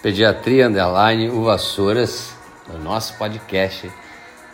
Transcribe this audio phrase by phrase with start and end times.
[0.00, 2.32] Pediatria Underline o Vassouras,
[2.68, 3.90] no nosso podcast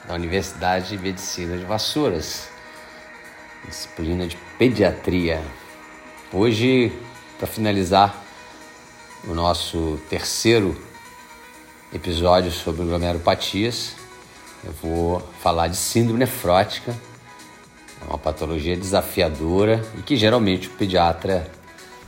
[0.08, 2.48] da Universidade de Medicina de Vassouras,
[3.68, 5.42] disciplina de Pediatria.
[6.32, 6.90] Hoje,
[7.36, 8.24] para finalizar
[9.28, 10.74] o nosso terceiro
[11.92, 13.96] episódio sobre glomerulopatias,
[14.64, 16.96] eu vou falar de síndrome nefrótica,
[18.00, 21.46] é uma patologia desafiadora e que geralmente o pediatra,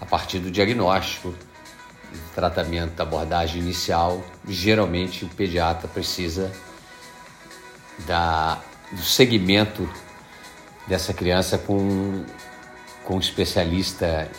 [0.01, 1.35] a partir do diagnóstico,
[2.35, 6.53] tratamento, abordagem inicial, geralmente o pediatra precisa
[8.07, 8.61] da,
[8.93, 9.89] do segmento
[10.87, 12.25] dessa criança com,
[13.05, 14.31] com um especialista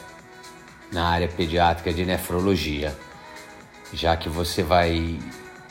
[0.92, 2.96] na área pediátrica de nefrologia,
[3.92, 5.20] já que você vai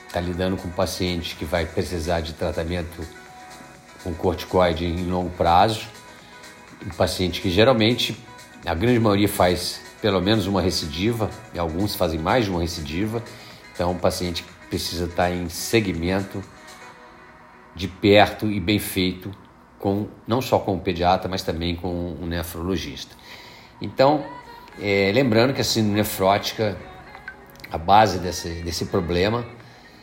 [0.07, 3.07] estar tá lidando com um paciente que vai precisar de tratamento
[4.03, 5.87] com corticoide em longo prazo,
[6.85, 8.17] um paciente que geralmente,
[8.65, 13.23] a grande maioria faz pelo menos uma recidiva, e alguns fazem mais de uma recidiva.
[13.73, 16.43] Então, o paciente precisa estar em segmento
[17.75, 19.31] de perto e bem feito,
[19.79, 23.15] com não só com o pediatra, mas também com o nefrologista.
[23.81, 24.25] Então,
[24.81, 26.77] é, lembrando que a síndrome nefrótica,
[27.71, 29.45] a base desse, desse problema,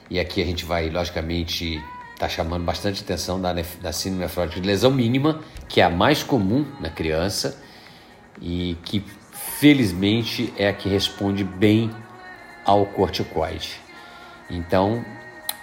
[0.10, 1.84] e aqui a gente vai, logicamente,
[2.18, 6.22] tá chamando bastante atenção da, da síndrome nefrótica de lesão mínima, que é a mais
[6.22, 7.62] comum na criança
[8.42, 9.04] e que
[9.60, 11.92] felizmente é a que responde bem
[12.66, 13.80] ao corticoide.
[14.50, 15.04] Então,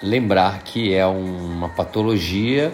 [0.02, 2.72] lembrar que é uma patologia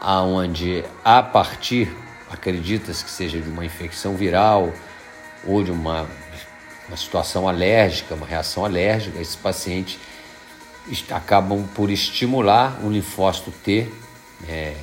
[0.00, 1.94] aonde a partir
[2.30, 4.72] acredita-se que seja de uma infecção viral
[5.44, 6.06] ou de uma,
[6.88, 9.98] uma situação alérgica, uma reação alérgica, esses pacientes
[11.10, 13.88] acabam por estimular o linfócito T
[14.48, 14.74] é,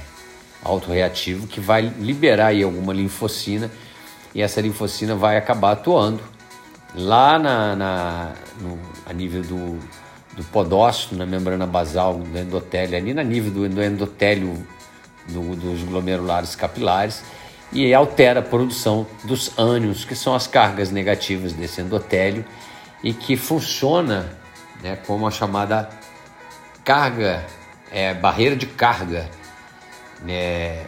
[0.64, 3.70] autorreativo que vai liberar aí alguma linfocina
[4.34, 6.22] e essa linfocina vai acabar atuando
[6.96, 9.80] lá na, na no, a nível do,
[10.36, 14.66] do podócito, na membrana basal do endotélio, ali na nível do, do endotélio
[15.28, 17.24] do, dos glomerulares capilares
[17.72, 22.46] e altera a produção dos ânions, que são as cargas negativas desse endotélio
[23.04, 24.32] e que funciona
[24.82, 25.90] né, como a chamada
[26.84, 27.44] carga,
[27.92, 29.30] é, barreira de carga,
[30.22, 30.86] né,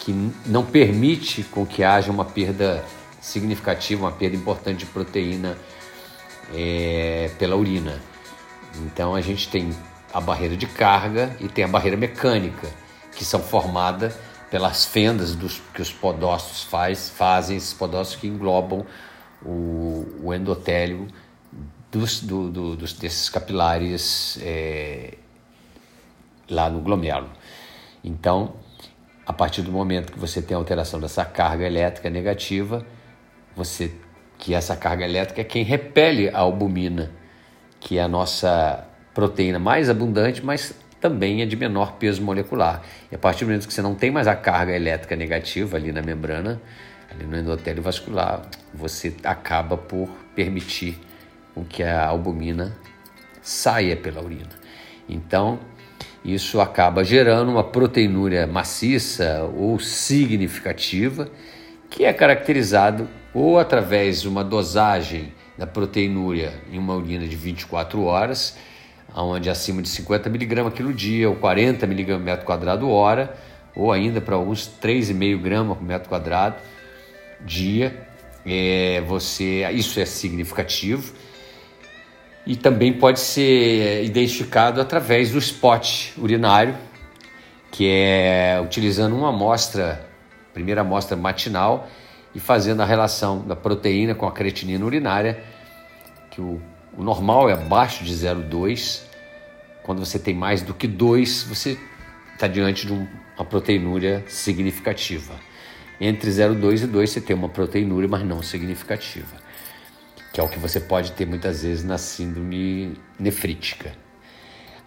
[0.00, 0.12] que
[0.46, 2.84] não permite com que haja uma perda
[3.20, 5.56] significativa, uma perda importante de proteína
[6.54, 8.00] é, pela urina.
[8.86, 9.74] Então a gente tem
[10.12, 12.68] a barreira de carga e tem a barreira mecânica,
[13.14, 14.14] que são formadas
[14.50, 18.84] pelas fendas dos, que os podócitos faz, fazem, esses podócitos que englobam
[19.44, 21.06] o, o endotélio
[21.90, 25.14] dos, do, do, dos, desses capilares é,
[26.48, 27.30] lá no glomérulo.
[28.02, 28.54] Então,
[29.30, 32.84] a partir do momento que você tem alteração dessa carga elétrica negativa,
[33.54, 33.92] você
[34.36, 37.12] que essa carga elétrica é quem repele a albumina,
[37.78, 42.82] que é a nossa proteína mais abundante, mas também é de menor peso molecular.
[43.12, 45.92] E a partir do momento que você não tem mais a carga elétrica negativa ali
[45.92, 46.60] na membrana,
[47.08, 48.42] ali no endotélio vascular,
[48.74, 50.98] você acaba por permitir
[51.54, 52.76] com que a albumina
[53.40, 54.58] saia pela urina.
[55.08, 55.60] Então,
[56.24, 61.30] isso acaba gerando uma proteinúria maciça ou significativa,
[61.88, 68.02] que é caracterizado ou através de uma dosagem da proteinúria em uma urina de 24
[68.02, 68.56] horas,
[69.14, 73.34] onde acima de 50 mg quilo dia ou 40 mg metro quadrado hora,
[73.74, 76.56] ou ainda para alguns 3,5 gramas por metro quadrado
[77.40, 78.06] dia.
[78.44, 81.12] É, você, isso é significativo
[82.46, 86.74] e também pode ser identificado através do spot urinário,
[87.70, 90.08] que é utilizando uma amostra,
[90.52, 91.88] primeira amostra matinal,
[92.34, 95.42] e fazendo a relação da proteína com a creatinina urinária,
[96.30, 96.60] que o,
[96.96, 99.02] o normal é abaixo de 0,2.
[99.82, 101.76] Quando você tem mais do que 2, você
[102.34, 105.34] está diante de um, uma proteinúria significativa.
[106.00, 109.49] Entre 0,2 e 2 você tem uma proteinúria, mas não significativa
[110.32, 113.92] que é o que você pode ter muitas vezes na síndrome nefrítica.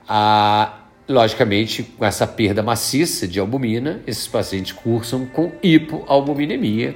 [0.07, 6.95] Ah, logicamente, com essa perda maciça de albumina, esses pacientes cursam com hipoalbuminemia.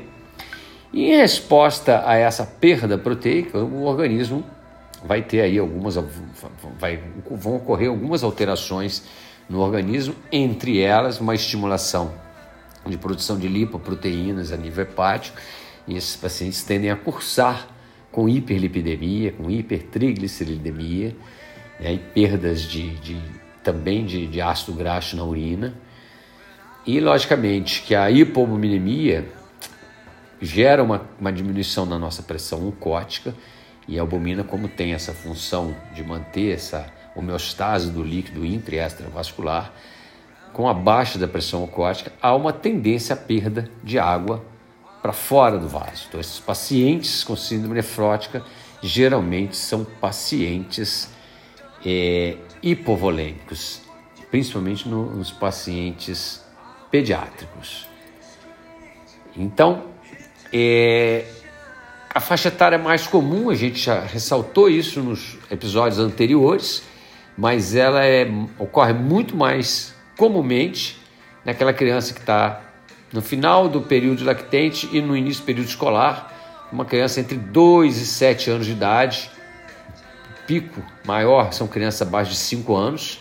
[0.93, 4.43] E em resposta a essa perda proteica, o organismo
[5.03, 5.95] vai ter aí algumas,
[6.79, 9.03] vai, vão ocorrer algumas alterações
[9.49, 12.13] no organismo, entre elas uma estimulação
[12.85, 15.37] de produção de lipoproteínas a nível hepático,
[15.87, 17.67] e esses pacientes tendem a cursar
[18.17, 21.15] com hiperlipidemia, com hipertrigliceridemia,
[21.79, 23.21] né, e perdas de, de
[23.63, 25.75] também de, de, ácido graxo na urina.
[26.83, 29.23] E, logicamente, que a hipoalbuminemia
[30.41, 33.35] gera uma, uma diminuição na nossa pressão oncótica
[33.87, 38.79] E a albumina, como tem essa função de manter essa homeostase do líquido intra e
[38.79, 39.71] extravascular,
[40.53, 44.43] com a baixa da pressão ocótica, há uma tendência à perda de água
[45.01, 46.05] para fora do vaso.
[46.07, 48.43] Então, esses pacientes com síndrome nefrótica
[48.81, 51.09] geralmente são pacientes
[51.85, 53.81] é, hipovolêmicos,
[54.29, 56.43] principalmente no, nos pacientes
[56.91, 57.87] pediátricos.
[59.35, 59.83] Então,
[60.51, 61.25] é,
[62.13, 66.83] a faixa etária mais comum, a gente já ressaltou isso nos episódios anteriores,
[67.37, 68.27] mas ela é,
[68.57, 70.99] ocorre muito mais comumente
[71.45, 72.66] naquela criança que está
[73.11, 76.33] no final do período lactente e no início do período escolar,
[76.71, 79.31] uma criança entre 2 e 7 anos de idade,
[80.45, 83.19] pico maior são crianças abaixo de 5 anos,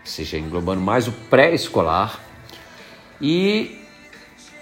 [0.00, 2.20] ou seja, englobando mais o pré-escolar,
[3.20, 3.78] e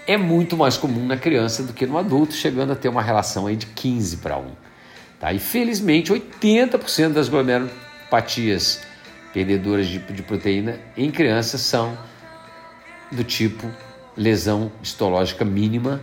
[0.07, 3.47] é muito mais comum na criança do que no adulto, chegando a ter uma relação
[3.47, 4.51] aí de 15 para 1.
[5.19, 5.33] Tá?
[5.33, 8.81] E felizmente 80% das glomerulopatias
[9.33, 11.97] perdedoras de, de proteína em crianças são
[13.11, 13.69] do tipo
[14.15, 16.01] lesão histológica mínima,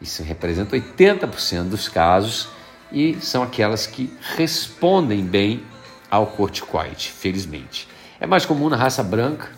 [0.00, 2.48] isso representa 80% dos casos,
[2.92, 5.62] e são aquelas que respondem bem
[6.10, 7.88] ao corticoide, felizmente.
[8.20, 9.50] É mais comum na raça branca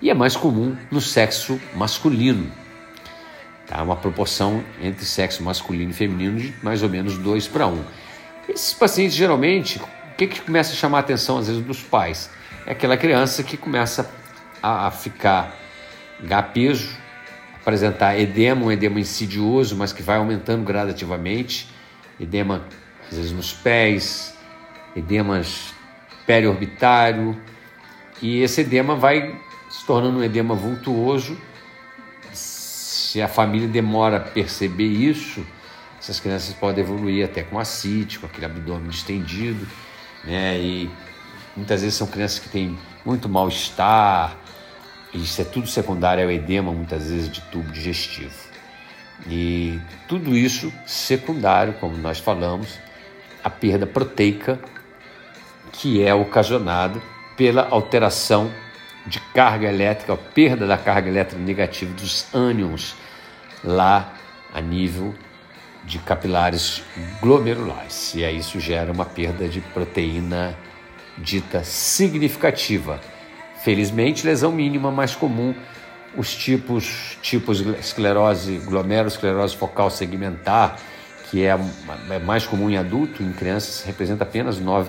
[0.00, 2.50] e é mais comum no sexo masculino.
[3.66, 3.82] Tá?
[3.82, 7.84] Uma proporção entre sexo masculino e feminino de mais ou menos 2 para 1.
[8.48, 12.28] Esses pacientes geralmente, o que, que começa a chamar a atenção às vezes dos pais?
[12.66, 14.10] É aquela criança que começa
[14.62, 15.56] a ficar
[16.52, 16.96] peso,
[17.54, 21.68] apresentar edema, um edema insidioso, mas que vai aumentando gradativamente,
[22.18, 22.64] edema
[23.10, 24.36] às vezes nos pés,
[24.96, 25.74] edemas
[26.26, 27.36] periorbitário,
[28.20, 29.38] e esse edema vai
[29.68, 31.36] se tornando um edema vultuoso.
[32.32, 35.44] Se a família demora a perceber isso,
[35.98, 39.66] essas crianças podem evoluir até com ascite, com aquele abdômen distendido,
[40.24, 40.58] né?
[40.58, 40.90] E
[41.56, 44.36] muitas vezes são crianças que têm muito mal-estar,
[45.14, 48.34] isso é tudo secundário ao edema, muitas vezes de tubo digestivo.
[49.28, 49.78] E
[50.08, 52.78] tudo isso secundário, como nós falamos,
[53.44, 54.58] a perda proteica,
[55.72, 57.00] que é ocasionada
[57.36, 58.50] pela alteração
[59.06, 62.94] de carga elétrica, a perda da carga elétrica negativa dos ânions
[63.64, 64.12] lá
[64.52, 65.14] a nível
[65.84, 66.82] de capilares
[67.20, 68.14] glomerulares.
[68.14, 70.56] E aí isso gera uma perda de proteína
[71.18, 73.00] dita significativa.
[73.62, 75.54] Felizmente, lesão mínima mais comum,
[76.16, 80.78] os tipos, tipos esclerose, glomerulosclerose focal segmentar,
[81.30, 81.56] que é,
[82.10, 84.88] é mais comum em adulto, em crianças representa apenas 9%.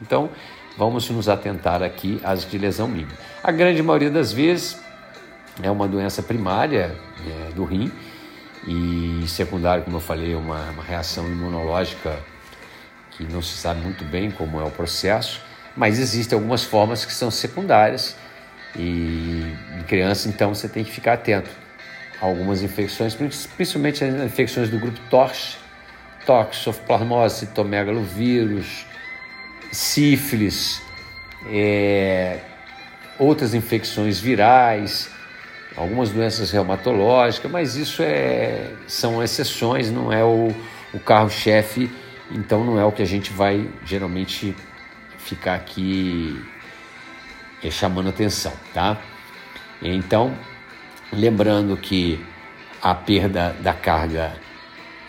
[0.00, 0.30] Então,
[0.78, 3.12] vamos nos atentar aqui às de lesão mínima.
[3.42, 4.78] A grande maioria das vezes
[5.62, 7.90] é uma doença primária é, do rim
[8.66, 12.18] e secundária, como eu falei, uma, uma reação imunológica
[13.10, 15.40] que não se sabe muito bem como é o processo,
[15.76, 18.16] mas existem algumas formas que são secundárias
[18.74, 21.50] e em criança então você tem que ficar atento.
[22.20, 23.14] Algumas infecções,
[23.56, 25.58] principalmente as infecções do grupo TORCH,
[26.24, 28.86] toxoplasmose, citomegalovírus,
[29.70, 30.80] sífilis,
[31.50, 32.38] é,
[33.18, 35.10] outras infecções virais,
[35.76, 40.54] algumas doenças reumatológicas, mas isso é, são exceções, não é o,
[40.94, 41.90] o carro-chefe,
[42.30, 44.56] então não é o que a gente vai geralmente
[45.26, 46.40] ficar aqui
[47.62, 48.96] é, chamando atenção, tá?
[49.82, 50.36] Então,
[51.12, 52.24] lembrando que
[52.82, 54.34] a perda da carga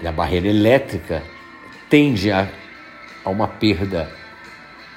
[0.02, 1.24] da barreira elétrica
[1.90, 2.48] tende a,
[3.24, 4.12] a uma perda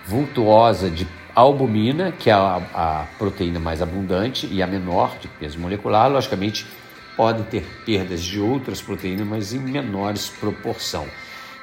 [0.07, 5.59] vultuosa de albumina, que é a, a, proteína mais abundante e a menor de peso
[5.59, 6.67] molecular, logicamente
[7.17, 11.07] podem ter perdas de outras proteínas, mas em menores proporção.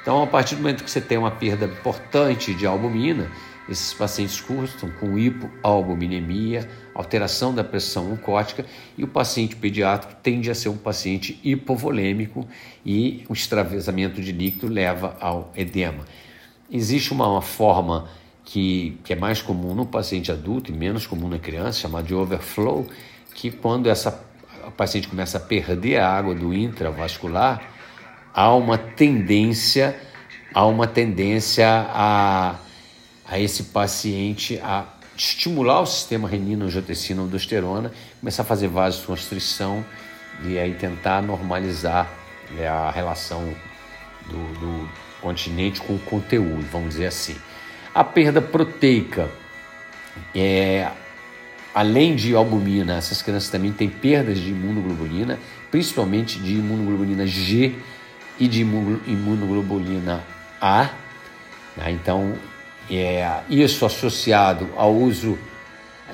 [0.02, 3.30] Então, a partir do momento que você tem uma perda importante de albumina,
[3.68, 8.64] esses pacientes cursam com hipoalbuminemia, alteração da pressão oncótica
[8.96, 12.48] e o paciente pediátrico tende a ser um paciente hipovolêmico
[12.84, 16.06] e o extravasamento de líquido leva ao edema.
[16.70, 18.08] Existe uma, uma forma
[18.42, 22.14] que, que é mais comum no paciente adulto e menos comum na criança, chamada de
[22.14, 22.86] overflow,
[23.34, 24.10] que quando essa
[24.76, 27.62] paciente começa a perder a água do intravascular,
[28.38, 30.00] há uma tendência,
[30.54, 32.54] há uma tendência a,
[33.28, 34.84] a esse paciente a
[35.16, 37.90] estimular o sistema renina, angiotensina, aldosterona,
[38.20, 39.84] começar a fazer vasoconstrição
[40.44, 42.08] e aí tentar normalizar
[42.52, 43.42] né, a relação
[44.30, 44.88] do, do
[45.20, 47.34] continente com o conteúdo, vamos dizer assim.
[47.92, 49.28] A perda proteica,
[50.32, 50.88] é,
[51.74, 55.40] além de albumina, essas crianças também têm perdas de imunoglobulina,
[55.72, 57.74] principalmente de imunoglobulina G
[58.38, 60.22] e de imunoglobulina
[60.60, 60.90] A,
[61.76, 61.92] Né?
[61.92, 62.34] Então,
[62.90, 65.38] é, isso associado ao uso,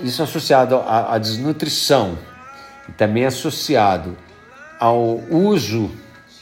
[0.02, 2.18] isso associado à, à desnutrição,
[2.88, 4.16] e também associado
[4.78, 5.90] ao uso,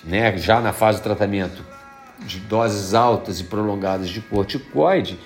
[0.03, 1.65] né, já na fase de tratamento,
[2.19, 5.19] de doses altas e prolongadas de corticoide,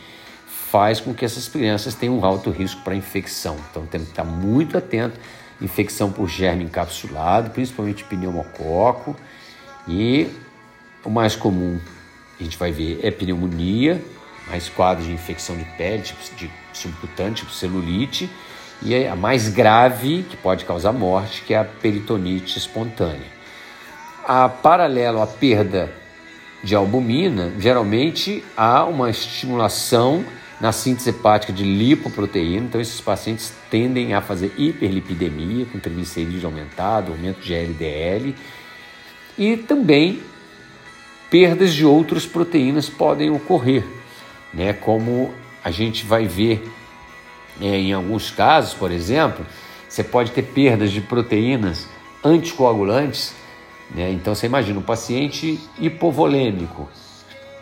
[0.47, 3.57] faz com que essas crianças tenham um alto risco para infecção.
[3.71, 5.19] Então tem que estar muito atento.
[5.61, 9.17] Infecção por germe encapsulado, principalmente pneumococo.
[9.89, 10.29] E
[11.07, 11.79] o mais comum
[12.39, 14.03] a gente vai ver é pneumonia,
[14.49, 18.29] mais quadros de infecção de pele, tipo de subcutânea, tipo celulite.
[18.83, 23.37] E a mais grave, que pode causar morte, que é a peritonite espontânea.
[24.27, 25.91] A paralelo à perda
[26.63, 30.25] de albumina, geralmente há uma estimulação
[30.61, 37.13] na síntese hepática de lipoproteína, então esses pacientes tendem a fazer hiperlipidemia, com triglicerídeo aumentado,
[37.13, 38.35] aumento de LDL,
[39.39, 40.23] e também
[41.39, 43.85] perdas de outras proteínas podem ocorrer,
[44.55, 44.73] né?
[44.73, 46.67] como a gente vai ver
[47.61, 49.45] é, em alguns casos, por exemplo,
[49.87, 51.87] você pode ter perdas de proteínas
[52.25, 53.35] anticoagulantes,
[53.95, 54.11] né?
[54.11, 56.89] então você imagina um paciente hipovolêmico,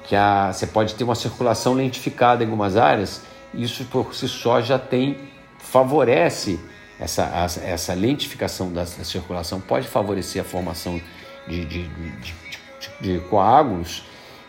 [0.05, 4.61] que a, você pode ter uma circulação lentificada em algumas áreas, isso por si só
[4.61, 5.19] já tem,
[5.59, 6.61] favorece
[7.01, 7.25] essa,
[7.65, 11.01] essa lentificação da, circulação, pode favorecer a formação
[11.49, 12.54] de, de, de,
[13.01, 14.05] de coágulos,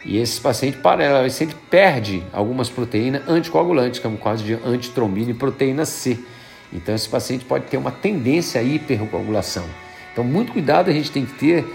[0.05, 5.83] e esse paciente paralelo, ele perde algumas proteínas anticoagulantes, como quase de antitrombina e proteína
[5.83, 6.19] C.
[6.71, 9.65] Então esse paciente pode ter uma tendência à hipercoagulação.
[10.11, 11.65] Então muito cuidado a gente tem que ter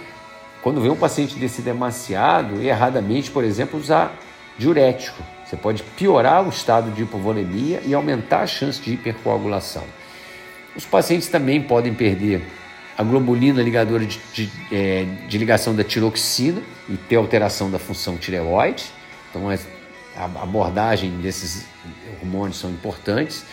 [0.62, 4.17] quando vê um paciente desse demasiado, erradamente, por exemplo, usar
[4.59, 5.23] diurético.
[5.45, 9.83] Você pode piorar o estado de hipovolemia e aumentar a chance de hipercoagulação.
[10.76, 12.47] Os pacientes também podem perder
[13.00, 18.19] a globulina ligadora de, de, é, de ligação da tiroxina e ter alteração da função
[18.19, 18.85] tireoide.
[19.30, 19.59] Então, é,
[20.14, 21.66] a abordagem desses
[22.21, 23.47] hormônios são importantes.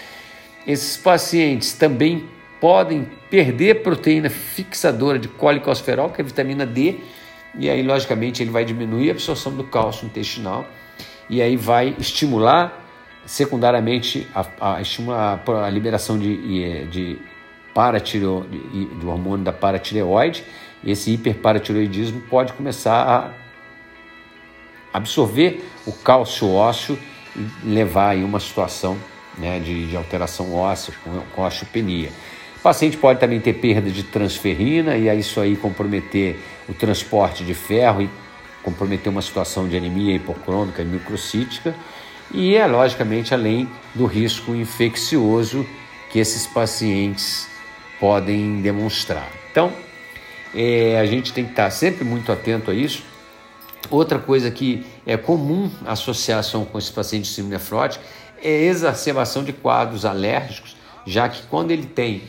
[0.68, 2.28] Esses pacientes também
[2.60, 7.00] podem perder proteína fixadora de colicosferol, que é a vitamina D,
[7.58, 10.68] e aí, logicamente, ele vai diminuir a absorção do cálcio intestinal
[11.30, 12.86] e aí vai estimular
[13.26, 17.18] secundariamente a, a, estimular a liberação de, de
[17.78, 18.44] paratiro,
[19.00, 20.44] do hormônio da paratireoide.
[20.84, 23.04] Esse hiperparatiroidismo pode começar
[24.92, 26.98] a absorver o cálcio ósseo
[27.36, 28.98] e levar a uma situação
[29.38, 30.92] né, de, de alteração óssea,
[31.36, 32.10] com, osteopenia.
[32.56, 37.44] O paciente pode também ter perda de transferrina e aí isso aí comprometer o transporte
[37.44, 38.10] de ferro e
[38.64, 41.76] comprometer uma situação de anemia hipocrônica e microcítica.
[42.34, 45.64] E é logicamente além do risco infeccioso
[46.10, 47.56] que esses pacientes
[48.00, 49.28] podem demonstrar.
[49.52, 49.72] Então,
[50.54, 53.04] é, a gente tem que estar sempre muito atento a isso.
[53.90, 58.04] Outra coisa que é comum associação com esses pacientes de síndrome nefrótica
[58.42, 60.76] é exacerbação de quadros alérgicos,
[61.06, 62.24] já que quando ele tem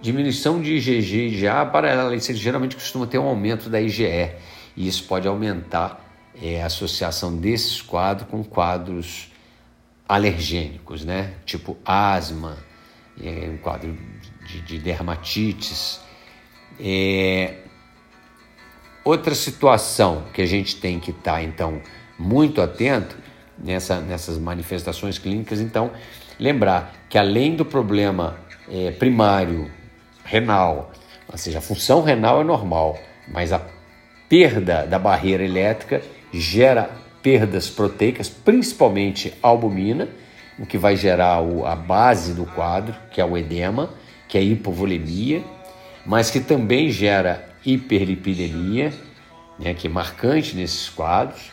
[0.00, 4.32] diminuição de IgG e IgA, paralela, você geralmente costuma ter um aumento da IgE,
[4.76, 6.04] e isso pode aumentar
[6.42, 9.32] é, a associação desses quadros com quadros
[10.06, 11.34] alergênicos, né?
[11.46, 12.58] tipo asma,
[13.22, 13.96] é, um quadro
[14.54, 16.00] de, de dermatites.
[16.78, 17.54] É...
[19.04, 21.80] Outra situação que a gente tem que estar, tá, então,
[22.18, 23.16] muito atento
[23.58, 25.90] nessa, nessas manifestações clínicas, então,
[26.38, 29.70] lembrar que além do problema é, primário
[30.24, 30.90] renal,
[31.30, 33.60] ou seja, a função renal é normal, mas a
[34.26, 36.00] perda da barreira elétrica
[36.32, 36.90] gera
[37.22, 40.08] perdas proteicas, principalmente albumina,
[40.58, 43.90] o que vai gerar o, a base do quadro, que é o edema,
[44.28, 45.42] que é hipovolemia,
[46.04, 48.92] mas que também gera hiperlipidemia,
[49.58, 51.50] né, que é marcante nesses quadros.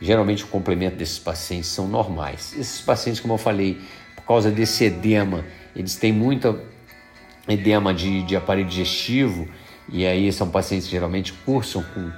[0.00, 2.54] Geralmente o complemento desses pacientes são normais.
[2.58, 3.80] Esses pacientes, como eu falei,
[4.16, 6.58] por causa desse edema, eles têm muita
[7.48, 9.48] edema de, de aparelho digestivo,
[9.88, 12.10] e aí são pacientes que geralmente cursam com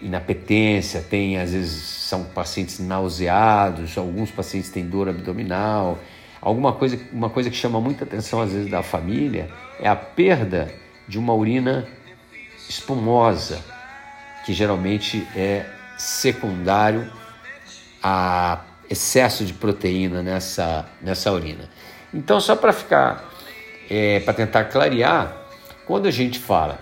[0.00, 5.98] inapetência, tem às vezes são pacientes nauseados, alguns pacientes têm dor abdominal.
[6.42, 10.74] Alguma coisa, uma coisa que chama muita atenção às vezes da família é a perda
[11.06, 11.86] de uma urina
[12.68, 13.62] espumosa,
[14.44, 15.64] que geralmente é
[15.96, 17.08] secundário
[18.02, 21.70] a excesso de proteína nessa, nessa urina.
[22.12, 23.32] Então, só para ficar
[23.88, 25.36] é, para tentar clarear,
[25.86, 26.78] quando a gente fala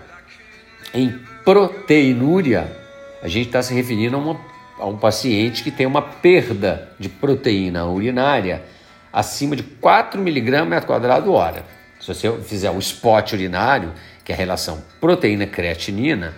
[0.93, 2.75] em proteinúria,
[3.21, 4.41] a gente está se referindo a, uma,
[4.79, 8.63] a um paciente que tem uma perda de proteína urinária
[9.11, 11.65] acima de 4 mg metro quadrado hora.
[11.99, 16.33] Se você fizer o spot urinário, que é a relação proteína-creatinina,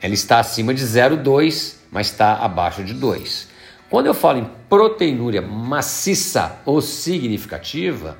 [0.00, 3.48] ela está acima de 0,2, mas está abaixo de 2.
[3.90, 8.16] Quando eu falo em proteinúria maciça ou significativa,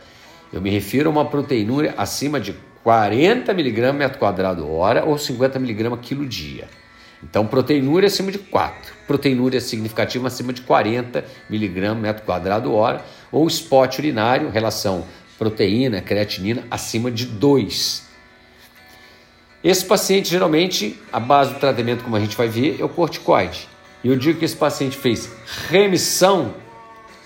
[0.52, 5.58] eu me refiro a uma proteinúria acima de 40 mg metro quadrado hora ou 50
[5.58, 6.68] mg quilo dia.
[7.22, 13.46] Então, proteinúria acima de 4, proteinúria significativa acima de 40 mg metro quadrado hora ou
[13.48, 15.04] spot urinário, relação
[15.36, 18.06] proteína, creatinina acima de 2.
[19.64, 23.68] Esse paciente, geralmente, a base do tratamento, como a gente vai ver, é o corticoide.
[24.04, 25.28] E eu digo que esse paciente fez
[25.68, 26.54] remissão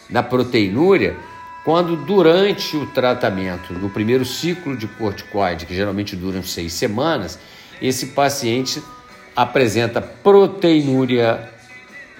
[0.09, 1.17] da proteinúria
[1.65, 7.39] quando, durante o tratamento, no primeiro ciclo de corticoide, que geralmente duram seis semanas,
[7.81, 8.83] esse paciente
[9.37, 11.52] apresenta proteinúria,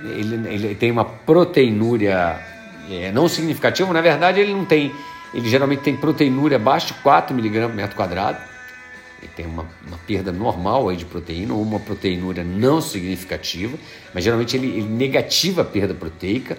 [0.05, 2.41] ele, ele tem uma proteinúria
[2.91, 4.93] é, não significativa, na verdade, ele não tem,
[5.33, 8.39] ele geralmente tem proteinúria abaixo de 4 mg por metro quadrado,
[9.23, 13.79] ele tem uma, uma, perda normal aí de proteína ou uma proteinúria não significativa,
[14.13, 16.59] mas geralmente ele, ele negativa a perda proteica,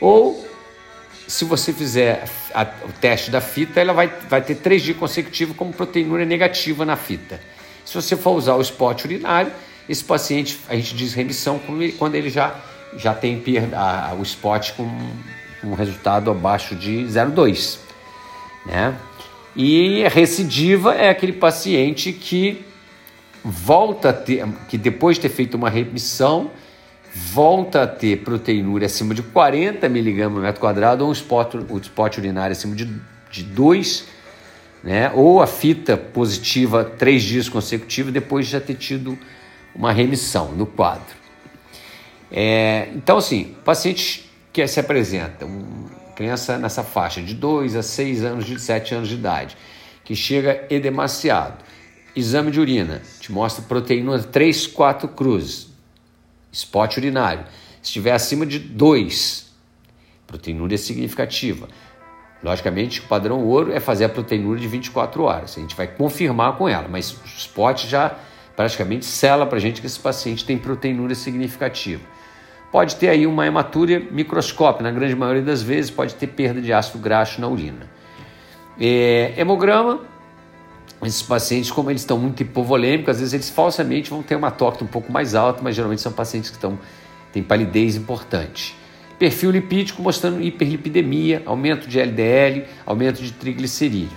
[0.00, 0.44] ou
[1.28, 5.56] se você fizer a, o teste da fita, ela vai, vai ter três dias consecutivos
[5.56, 7.40] como proteinúria negativa na fita.
[7.84, 9.52] Se você for usar o spot urinário,
[9.88, 11.60] esse paciente, a gente diz remissão
[11.98, 12.60] quando ele já,
[12.96, 13.42] já tem
[13.74, 14.88] a, o spot com
[15.62, 17.78] um resultado abaixo de 0,2.
[18.66, 18.94] Né?
[19.54, 22.64] E recidiva é aquele paciente que
[23.44, 26.50] volta a ter, que depois de ter feito uma remissão,
[27.14, 31.78] volta a ter proteinúria acima de 40 mg por metro quadrado ou um spot, um
[31.78, 32.88] spot urinário acima de,
[33.30, 34.04] de 2,
[34.84, 35.10] né?
[35.14, 39.18] ou a fita positiva três dias consecutivos depois de já ter tido
[39.74, 41.19] uma remissão no quadro.
[42.30, 48.24] É, então, assim, paciente que se apresenta, uma criança nessa faixa de 2 a 6
[48.24, 49.56] anos, de 7 anos de idade,
[50.04, 51.64] que chega edemaciado,
[52.14, 55.68] exame de urina, te mostra proteína 3, 4 cruzes,
[56.52, 57.44] spot urinário.
[57.80, 59.50] Se estiver acima de 2,
[60.26, 61.68] proteinúria significativa.
[62.42, 65.56] Logicamente, o padrão ouro é fazer a proteinúria de 24 horas.
[65.56, 68.16] A gente vai confirmar com ela, mas o spot já
[68.56, 72.02] praticamente sela para a gente que esse paciente tem proteinúria significativa.
[72.70, 76.72] Pode ter aí uma hematúria microscópica, na grande maioria das vezes pode ter perda de
[76.72, 77.90] ácido graxo na urina.
[78.78, 80.00] É, hemograma,
[81.02, 84.84] esses pacientes, como eles estão muito hipovolêmicos, às vezes eles falsamente vão ter uma toque
[84.84, 86.78] um pouco mais alta, mas geralmente são pacientes que estão,
[87.32, 88.76] têm palidez importante.
[89.18, 94.16] Perfil lipídico mostrando hiperlipidemia, aumento de LDL, aumento de triglicerídeo.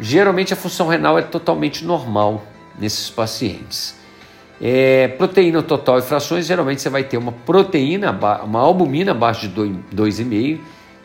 [0.00, 2.44] Geralmente a função renal é totalmente normal
[2.78, 3.99] nesses pacientes.
[4.60, 8.10] É, proteína total e frações, geralmente você vai ter uma proteína,
[8.44, 9.54] uma albumina abaixo de
[9.94, 10.60] 2,5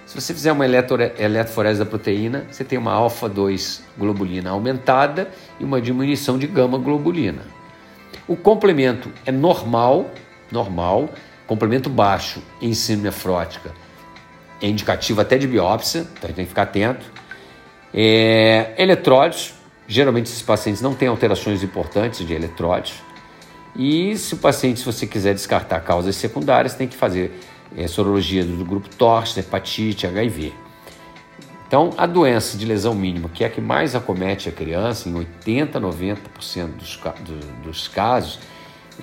[0.06, 5.82] se você fizer uma eletroforese da proteína, você tem uma alfa-2 globulina aumentada e uma
[5.82, 7.42] diminuição de gama-globulina.
[8.28, 10.12] O complemento é normal,
[10.52, 11.10] normal,
[11.48, 13.72] complemento baixo em nefrótica
[14.62, 17.06] é indicativo até de biópsia, então tem que ficar atento.
[17.94, 19.54] É, eletrólitos,
[19.88, 22.94] geralmente esses pacientes não têm alterações importantes de eletrólitos.
[23.76, 27.40] E se o paciente, se você quiser descartar causas secundárias, tem que fazer
[27.76, 30.54] é, sorologia do grupo TORCH, hepatite, HIV.
[31.68, 35.16] Então, a doença de lesão mínima, que é a que mais acomete a criança, em
[35.16, 38.40] 80, 90% dos, do, dos casos,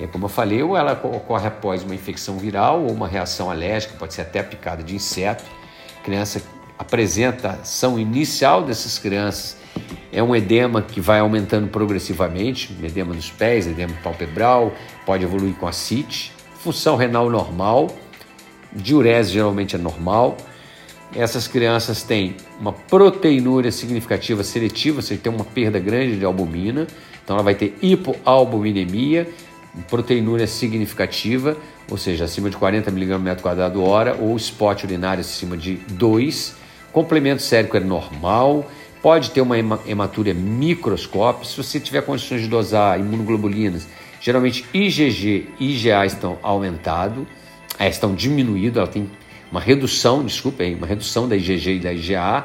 [0.01, 3.95] é, como eu falei, ou ela ocorre após uma infecção viral ou uma reação alérgica,
[3.99, 5.45] pode ser até picada de inseto.
[6.03, 6.41] Criança
[6.83, 9.57] apresenta ação inicial dessas crianças
[10.13, 14.75] é um edema que vai aumentando progressivamente, edema dos pés, edema palpebral,
[15.07, 17.97] pode evoluir com ascite, função renal normal,
[18.73, 20.37] diurese geralmente é normal.
[21.15, 26.87] Essas crianças têm uma proteinúria significativa seletiva, você tem uma perda grande de albumina,
[27.23, 29.29] então ela vai ter hipoalbuminemia,
[29.89, 31.57] proteinúria significativa,
[31.91, 36.62] ou seja, acima de 40 mg metro quadrado hora, ou spot urinário acima de 2.
[36.93, 43.01] Complemento sérico é normal, pode ter uma hematúria microscópica, se você tiver condições de dosar
[43.01, 43.89] imunoglobulinas,
[44.21, 47.27] geralmente IgG e IgA estão aumentados
[47.79, 49.11] é, estão diminuídos, ela tem
[49.51, 52.45] uma redução, desculpa uma redução da IgG e da IgA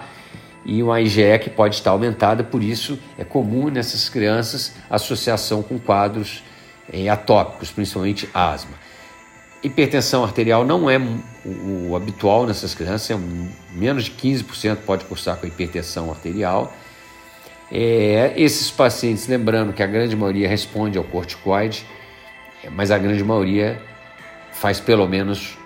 [0.66, 5.78] e uma IgE que pode estar aumentada, por isso é comum nessas crianças associação com
[5.78, 6.44] quadros
[6.92, 8.87] é, atópicos, principalmente asma.
[9.64, 11.00] Hipertensão arterial não é
[11.46, 13.20] o, habitual nessas crianças, é
[13.74, 16.72] menos de 15% pode cursar com hipertensão arterial.
[17.72, 21.86] É, esses pacientes, lembrando que a grande maioria responde ao corticoide,
[22.72, 23.82] mas a grande maioria
[24.52, 25.58] faz pelo menos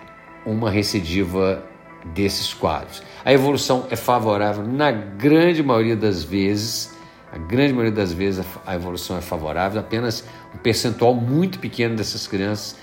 [0.45, 1.63] uma recidiva
[2.05, 3.03] desses quadros.
[3.23, 6.97] A evolução é favorável na grande maioria das vezes,
[7.31, 10.23] a grande maioria das vezes a evolução é favorável, apenas
[10.55, 12.75] um percentual muito pequeno dessas crianças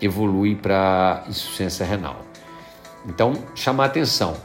[0.00, 2.24] evolui para insuficiência renal.
[3.06, 4.36] Então, chamar atenção,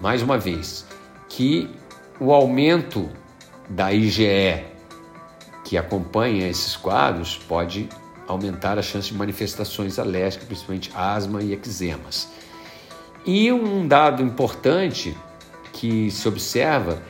[0.00, 0.86] mais uma vez,
[1.28, 1.70] que
[2.20, 3.08] o aumento
[3.68, 4.64] da IgE
[5.64, 7.88] que acompanha esses quadros pode
[8.28, 12.28] aumentar a chance de manifestações alérgicas, principalmente asma e eczemas.
[13.26, 15.16] E um dado importante
[15.72, 17.02] que se observa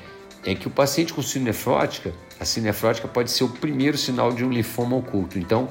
[0.45, 4.33] é que o paciente com síndrome nefrótica, a síndrome nefrótica pode ser o primeiro sinal
[4.33, 5.39] de um linfoma oculto.
[5.39, 5.69] Então,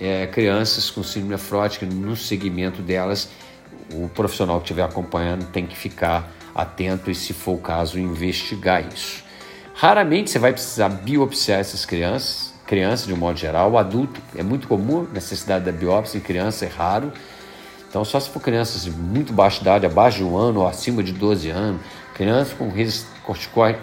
[0.00, 3.28] é, crianças com síndrome nefrótica, no segmento delas,
[3.92, 8.86] o profissional que estiver acompanhando tem que ficar atento e, se for o caso, investigar
[8.92, 9.22] isso.
[9.74, 13.72] Raramente você vai precisar biopsiar essas crianças, crianças de um modo geral.
[13.72, 17.12] O adulto é muito comum, necessidade da biópsia em criança é raro.
[17.88, 21.02] Então, só se for crianças de muito baixa idade, abaixo de um ano ou acima
[21.02, 21.80] de 12 anos,
[22.14, 22.72] crianças com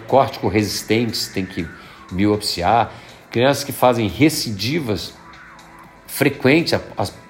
[0.06, 1.66] córtico resistentes tem que
[2.10, 2.92] biopsiar,
[3.30, 5.14] crianças que fazem recidivas
[6.12, 6.78] frequentes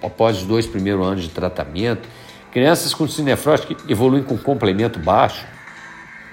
[0.02, 2.08] após os dois primeiros anos de tratamento,
[2.50, 5.46] crianças com cinefrótica que evoluem com complemento baixo.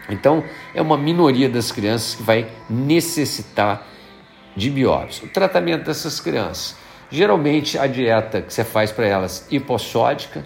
[0.10, 3.86] Então, é uma minoria das crianças que vai necessitar
[4.56, 5.28] de biópsia.
[5.28, 6.76] O tratamento dessas crianças,
[7.12, 10.44] geralmente a dieta que você faz para elas hipossódica,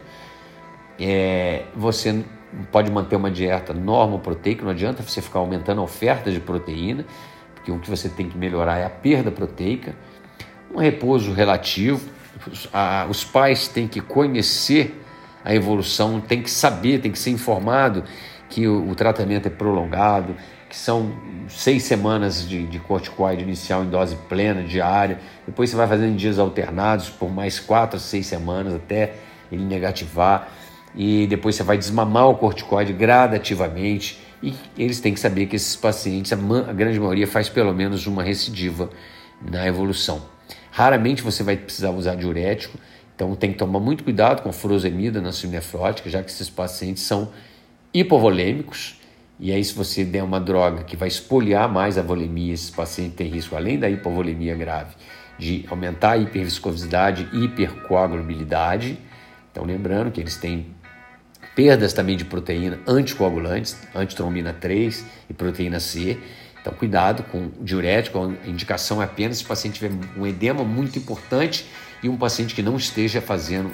[0.99, 2.21] é, você
[2.69, 7.05] pode manter uma dieta normoproteica, não adianta você ficar aumentando a oferta de proteína,
[7.55, 9.95] porque o que você tem que melhorar é a perda proteica,
[10.73, 12.09] um repouso relativo,
[13.09, 15.01] os pais têm que conhecer
[15.45, 18.03] a evolução, tem que saber, tem que ser informado
[18.49, 20.35] que o, tratamento é prolongado,
[20.69, 21.11] que são
[21.49, 26.39] seis semanas de, de corticoide inicial em dose plena, diária, depois você vai fazendo dias
[26.39, 29.15] alternados por mais quatro, seis semanas até
[29.51, 30.49] ele negativar,
[30.95, 35.75] e depois você vai desmamar o corticoide gradativamente, e eles têm que saber que esses
[35.75, 38.89] pacientes, a grande maioria faz pelo menos uma recidiva
[39.41, 40.32] na evolução.
[40.75, 42.79] Raramente você vai precisar usar diurético,
[43.15, 47.03] então tem que tomar muito cuidado com a furosemida na nefrótica, já que esses pacientes
[47.03, 47.31] são
[47.93, 48.99] hipovolêmicos,
[49.39, 53.15] e aí se você der uma droga que vai espoliar mais a volemia, esses pacientes
[53.15, 54.95] têm risco, além da hipovolemia grave,
[55.37, 58.97] de aumentar a hiperviscosidade e hipercoagulabilidade.
[59.51, 60.65] Então lembrando que eles têm
[61.55, 66.17] perdas também de proteína anticoagulantes, antitrombina 3 e proteína C.
[66.63, 70.97] Então cuidado com diurético, a indicação é apenas se o paciente tiver um edema muito
[70.97, 71.65] importante
[72.01, 73.69] e um paciente que não esteja fazendo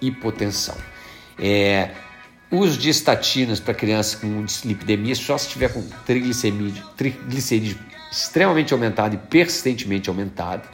[0.00, 0.74] hipotensão.
[1.38, 1.90] É,
[2.50, 7.78] uso de estatinas para crianças com dislipidemia só se estiver com triglicerídeo, triglicerídeo
[8.10, 10.68] extremamente aumentado e persistentemente aumentado.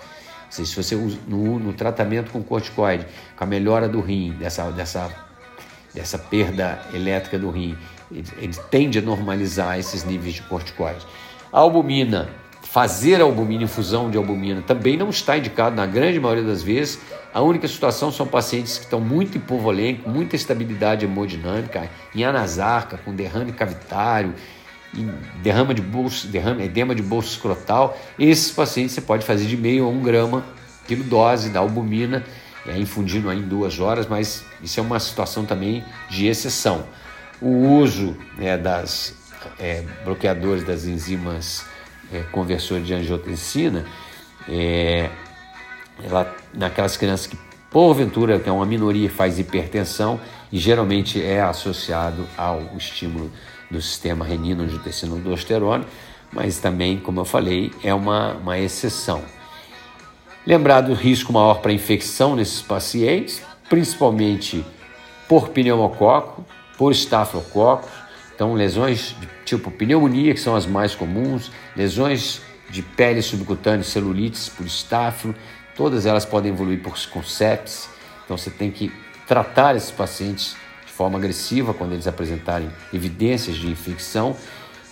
[0.47, 4.33] Ou seja, se você usa no, no, tratamento com corticoide, com a melhora do rim,
[4.39, 5.11] dessa, dessa,
[5.93, 7.77] dessa perda elétrica do rim,
[8.11, 11.05] ele, ele tende a normalizar esses níveis de corticoide.
[11.53, 12.31] A albumina
[12.73, 16.99] fazer albumina, infusão de albumina, também não está indicado na grande maioria das vezes.
[17.35, 23.15] A única situação são pacientes que estão muito hipovolêmicos, muita estabilidade hemodinâmica, em anasarca, com
[23.15, 24.33] derrame cavitário,
[25.43, 27.95] derrama de bolso, derrame, edema de bolso escrotal.
[28.19, 30.43] Esses pacientes você pode fazer de meio a um grama
[30.89, 32.25] quilo dose da albumina,
[32.67, 36.87] é, infundindo aí em duas horas, mas isso é uma situação também de exceção.
[37.39, 39.15] O uso é, das
[39.59, 41.65] é, bloqueadores das enzimas
[42.13, 43.85] é, conversor de angiotensina,
[44.49, 45.09] é,
[46.03, 47.37] ela, naquelas crianças que
[47.71, 50.21] porventura, que é uma minoria, faz hipertensão
[50.53, 53.33] e geralmente é associado ao estímulo
[53.71, 55.87] do sistema renino-angiotensina-aldosterona,
[56.31, 59.23] mas também, como eu falei, é uma, uma exceção.
[60.47, 64.65] Lembrar do risco maior para infecção nesses pacientes, principalmente
[65.29, 66.45] por pneumococo,
[66.77, 67.89] por estafilococcus,
[68.35, 72.41] então, lesões de tipo pneumonia, que são as mais comuns, lesões
[72.71, 75.35] de pele subcutânea, celulites por estáfilo,
[75.77, 77.89] todas elas podem evoluir por, sepsis.
[78.25, 78.91] Então, você tem que
[79.27, 84.37] tratar esses pacientes de forma agressiva quando eles apresentarem evidências de infecção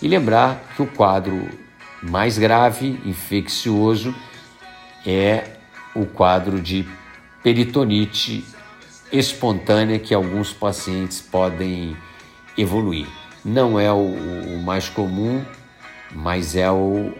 [0.01, 1.49] e lembrar que o quadro
[2.01, 4.13] mais grave, infeccioso,
[5.05, 5.43] é
[5.95, 6.87] o quadro de
[7.43, 8.45] peritonite
[9.11, 11.97] espontânea que alguns pacientes podem
[12.57, 15.43] evoluir não é o, o mais comum,
[16.11, 17.13] mas é o,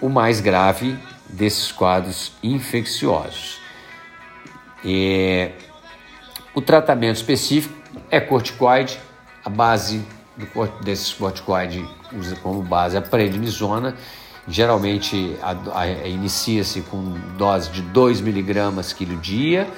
[0.00, 0.96] o mais grave
[1.28, 3.60] desses quadros infecciosos.
[4.84, 5.50] E,
[6.54, 7.74] o tratamento específico
[8.10, 8.98] é corticoide,
[9.44, 10.04] a base
[10.36, 13.96] do, desses corticoides usa como base a prednisona,
[14.46, 15.36] geralmente
[16.04, 19.68] inicia-se com dose de 2 miligramas quilo dia,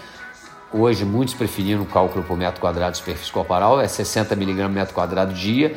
[0.72, 4.94] Hoje, muitos preferiram o cálculo por metro quadrado de superfície corporal, é 60 miligramas metro
[4.94, 5.76] quadrado dia,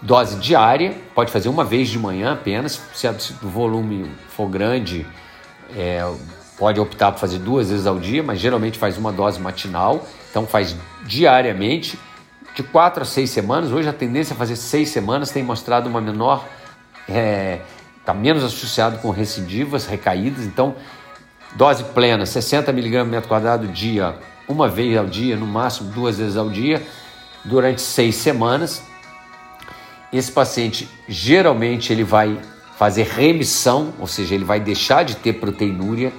[0.00, 3.08] dose diária, pode fazer uma vez de manhã apenas, se
[3.42, 5.04] o volume for grande,
[5.76, 6.08] é,
[6.56, 10.46] pode optar por fazer duas vezes ao dia, mas geralmente faz uma dose matinal, então
[10.46, 11.98] faz diariamente,
[12.54, 13.72] de quatro a seis semanas.
[13.72, 16.46] Hoje a tendência a fazer seis semanas tem mostrado uma menor,
[17.08, 17.60] está é,
[18.04, 20.44] tá menos associado com recidivas, recaídas.
[20.44, 20.76] Então,
[21.54, 24.16] dose plena, 60 mg metro quadrado dia,
[24.48, 26.82] uma vez ao dia, no máximo duas vezes ao dia,
[27.44, 28.82] durante seis semanas.
[30.12, 32.38] Esse paciente geralmente ele vai
[32.78, 36.12] fazer remissão, ou seja, ele vai deixar de ter proteinúria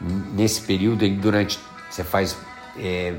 [0.00, 1.08] nesse período.
[1.08, 2.36] Durante você faz
[2.78, 3.14] é,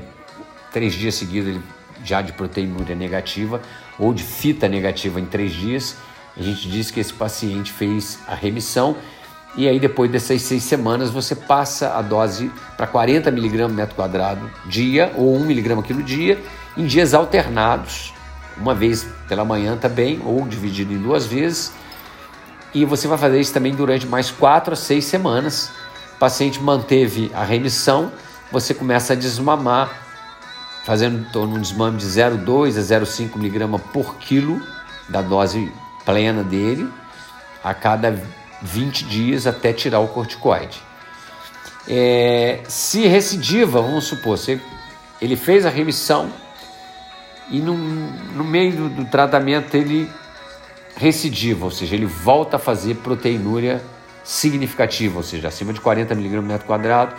[0.72, 1.58] três dias seguidos
[2.04, 3.60] já de proteinúria negativa
[3.98, 5.96] ou de fita negativa em três dias.
[6.36, 8.96] A gente diz que esse paciente fez a remissão
[9.56, 14.50] e aí depois dessas seis semanas você passa a dose para 40 mg metro quadrado
[14.66, 16.38] dia ou 1 mg quilo dia
[16.76, 18.12] em dias alternados,
[18.56, 21.72] uma vez pela manhã também ou dividido em duas vezes.
[22.74, 25.70] E você vai fazer isso também durante mais quatro a seis semanas.
[26.14, 28.12] O paciente manteve a remissão,
[28.52, 30.06] você começa a desmamar
[30.84, 34.60] fazendo torno um desmame de 0,2 a 0,5 miligrama por quilo
[35.08, 35.72] da dose
[36.04, 36.88] plena dele
[37.64, 38.22] a cada
[38.66, 40.82] 20 dias até tirar o corticoide.
[41.88, 44.60] É, se recidiva, vamos supor, se
[45.22, 46.30] ele fez a remissão
[47.48, 50.10] e no, no meio do, do tratamento ele
[50.96, 53.80] recidiva, ou seja, ele volta a fazer proteinúria
[54.24, 57.14] significativa, ou seja, acima de 40 mg metro quadrado,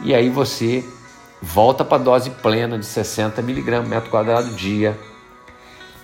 [0.00, 0.84] e aí você
[1.42, 4.96] volta para a dose plena de 60 mg metro quadrado dia.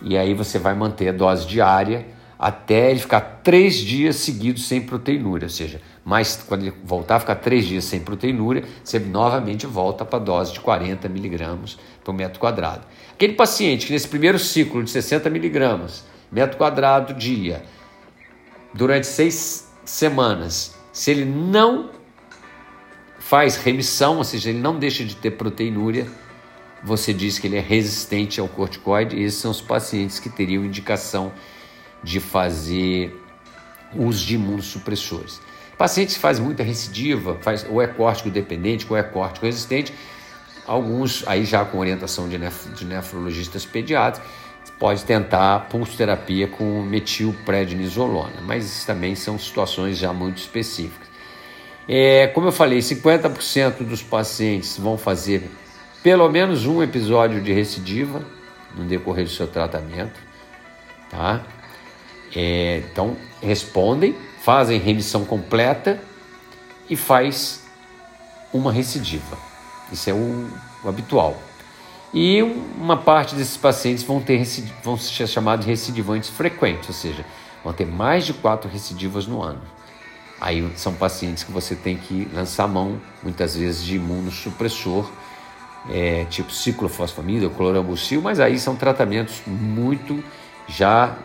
[0.00, 2.04] E aí você vai manter a dose diária
[2.42, 7.20] até ele ficar três dias seguidos sem proteinúria, ou seja, mais quando ele voltar a
[7.20, 12.12] ficar três dias sem proteinúria, você novamente volta para a dose de 40 miligramas por
[12.12, 12.84] metro quadrado.
[13.12, 17.62] Aquele paciente que nesse primeiro ciclo de 60 miligramas metro quadrado dia
[18.74, 21.90] durante seis semanas, se ele não
[23.20, 26.08] faz remissão, ou seja, ele não deixa de ter proteinúria,
[26.82, 30.64] você diz que ele é resistente ao corticoide, e esses são os pacientes que teriam
[30.64, 31.32] indicação
[32.20, 33.18] fazer
[33.94, 35.40] uso de imunossupressores.
[35.76, 39.92] Pacientes que fazem muita recidiva, faz, ou é córtico dependente, ou é córtico resistente,
[40.66, 44.30] alguns aí já com orientação de, nef de nefrologistas pediátricos,
[44.78, 51.08] pode tentar pulsoterapia com metilprednisolona, mas também são situações já muito específicas.
[51.88, 55.50] É, como eu falei, 50% dos pacientes vão fazer
[56.02, 58.24] pelo menos um episódio de recidiva
[58.76, 60.18] no decorrer do seu tratamento,
[61.10, 61.44] tá?
[62.34, 66.00] É, então respondem, fazem remissão completa
[66.88, 67.64] e faz
[68.52, 69.36] uma recidiva.
[69.90, 70.48] Isso é o,
[70.84, 71.36] o habitual.
[72.14, 74.42] E uma parte desses pacientes vão ter
[74.82, 77.24] vão ser chamados de recidivantes frequentes, ou seja,
[77.64, 79.62] vão ter mais de quatro recidivas no ano.
[80.40, 85.08] Aí são pacientes que você tem que lançar mão, muitas vezes, de imunossupressor,
[85.88, 90.22] é, tipo ciclofosfamida, clorambucil, mas aí são tratamentos muito
[90.68, 91.16] já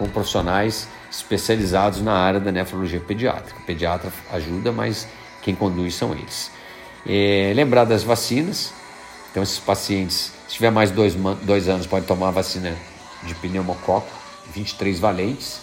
[0.00, 3.60] com profissionais especializados na área da nefrologia pediátrica.
[3.60, 5.06] O pediatra ajuda, mas
[5.42, 6.50] quem conduz são eles.
[7.06, 8.72] É, lembrar das vacinas.
[9.30, 12.74] Então, esses pacientes, se tiver mais dois, dois anos, pode tomar a vacina
[13.24, 14.10] de pneumococo,
[14.54, 15.60] 23 valentes,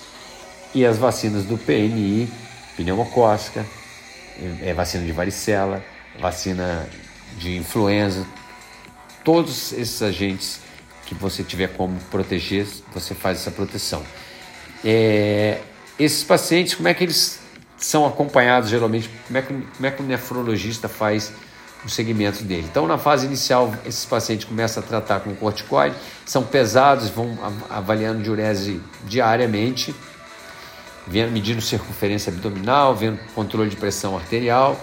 [0.73, 2.31] e as vacinas do PNI
[2.75, 3.65] pneumocócica,
[4.61, 5.83] é, vacina de varicela,
[6.19, 6.87] vacina
[7.39, 8.23] de influenza,
[9.23, 10.59] todos esses agentes
[11.07, 14.03] que você tiver como proteger, você faz essa proteção.
[14.83, 15.59] É,
[15.99, 17.39] esses pacientes, como é que eles
[17.77, 19.09] são acompanhados geralmente?
[19.25, 21.31] Como é que, como é que o nefrologista faz
[21.85, 22.67] o segmento dele?
[22.69, 27.37] Então, na fase inicial, esses pacientes começam a tratar com corticoide, são pesados, vão
[27.69, 29.93] avaliando diurese diariamente,
[31.07, 34.79] vendo, medindo circunferência abdominal, vendo controle de pressão arterial.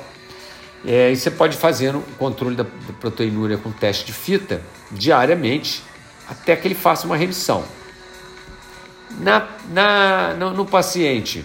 [0.87, 5.83] É, e você pode fazer o controle da, da proteinúria com teste de fita diariamente
[6.29, 7.65] até que ele faça uma remissão.
[9.20, 11.44] Na, na, no, no paciente,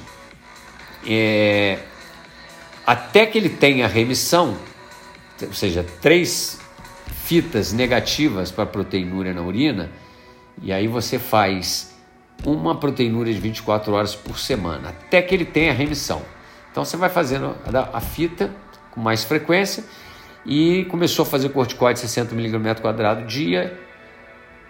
[1.07, 1.79] é,
[2.85, 4.57] até que ele tenha remissão,
[5.41, 6.59] ou seja, três
[7.23, 9.91] fitas negativas para proteinúria na urina,
[10.61, 11.95] e aí você faz
[12.45, 16.21] uma proteinúria de 24 horas por semana, até que ele tenha remissão.
[16.71, 17.55] Então você vai fazendo
[17.93, 18.51] a fita
[18.91, 19.83] com mais frequência
[20.45, 23.77] e começou a fazer corticoide 60 mg quadrado dia,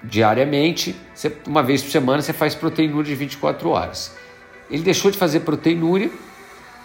[0.04, 4.16] diariamente, você, uma vez por semana você faz proteinúria de 24 horas.
[4.70, 6.10] Ele deixou de fazer proteinúria,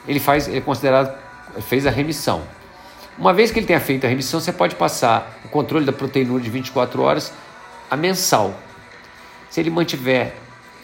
[0.06, 1.16] ele faz, ele é considerado,
[1.68, 2.42] fez a remissão.
[3.16, 6.42] Uma vez que ele tenha feito a remissão, você pode passar o controle da proteinúria
[6.42, 7.32] de 24 horas
[7.90, 8.58] a mensal.
[9.48, 10.34] Se ele mantiver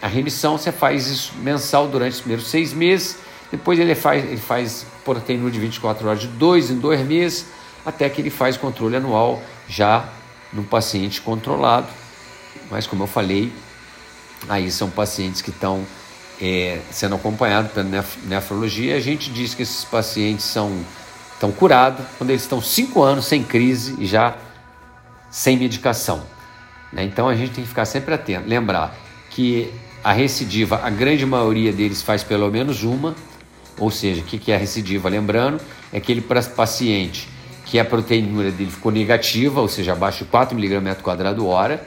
[0.03, 3.19] a remissão você faz isso mensal durante os primeiros seis meses,
[3.51, 7.47] depois ele faz, ele faz proteína de 24 horas de dois em dois meses,
[7.85, 10.09] até que ele faz controle anual já
[10.53, 11.89] no paciente controlado.
[12.71, 13.53] Mas como eu falei,
[14.49, 15.85] aí são pacientes que estão
[16.41, 18.97] é, sendo acompanhados pela nef nefrologia.
[18.97, 20.85] A gente diz que esses pacientes são
[21.35, 24.37] estão curados quando eles estão cinco anos sem crise e já
[25.31, 26.23] sem medicação.
[26.93, 27.05] Né?
[27.05, 28.95] Então a gente tem que ficar sempre atento, lembrar
[29.31, 29.73] que
[30.05, 33.15] a recidiva, a grande maioria deles faz pelo menos uma,
[33.79, 35.09] ou seja, o que é a recidiva?
[35.09, 35.61] Lembrando,
[35.93, 37.29] é aquele paciente
[37.65, 41.85] que a proteinúria dele ficou negativa, ou seja, abaixo de 4 mg quadrado hora,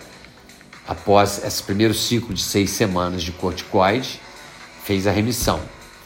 [0.88, 4.20] após esse primeiro ciclo de seis semanas de corticoide,
[4.84, 5.60] fez a remissão.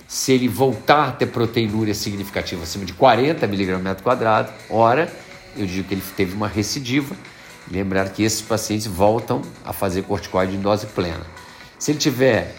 [0.07, 5.11] Se ele voltar a ter proteinúria significativa acima de 40 mg quadrado hora,
[5.55, 7.15] eu digo que ele teve uma recidiva.
[7.69, 11.25] Lembrar que esses pacientes voltam a fazer corticoide em dose plena.
[11.77, 12.55] Se ele tiver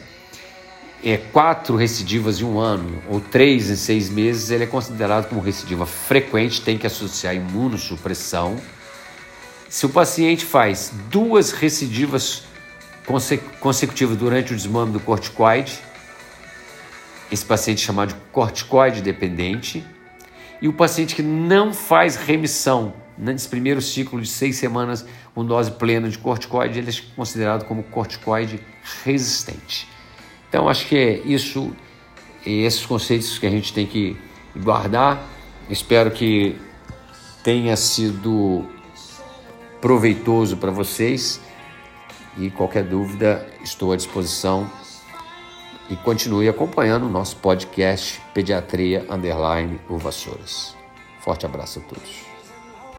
[1.02, 5.40] é, quatro recidivas em um ano ou três em seis meses, ele é considerado como
[5.40, 8.56] recidiva frequente, tem que associar imunossupressão.
[9.68, 12.44] Se o paciente faz duas recidivas
[13.60, 15.78] consecutivas durante o desmame do corticoide,
[17.30, 19.84] esse paciente é chamado de corticoide dependente.
[20.62, 25.04] E o paciente que não faz remissão nesse primeiro ciclo de seis semanas
[25.34, 28.60] com dose plena de corticoide, ele é considerado como corticoide
[29.04, 29.86] resistente.
[30.48, 31.76] Então, acho que é isso,
[32.44, 34.16] esses conceitos que a gente tem que
[34.56, 35.22] guardar.
[35.68, 36.56] Espero que
[37.44, 38.66] tenha sido
[39.80, 41.40] proveitoso para vocês
[42.36, 44.70] e qualquer dúvida estou à disposição
[45.90, 50.76] e continue acompanhando o nosso podcast Pediatria Underline Uvassouras.
[51.20, 52.27] Forte abraço a todos.